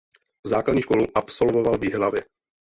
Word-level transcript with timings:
Základní 0.47 0.81
školu 0.81 1.07
absolvoval 1.15 1.77
v 1.77 1.83
Jihlavě. 1.83 2.23